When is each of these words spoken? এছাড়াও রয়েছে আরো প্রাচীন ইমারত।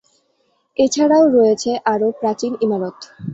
এছাড়াও 0.77 1.25
রয়েছে 1.29 1.71
আরো 1.85 2.07
প্রাচীন 2.19 2.53
ইমারত। 2.61 2.97